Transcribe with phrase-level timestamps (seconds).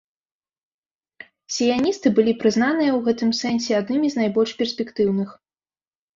[1.55, 5.29] Сіяністы былі прызнаныя ў гэтым сэнсе аднымі з найбольш перспектыўных.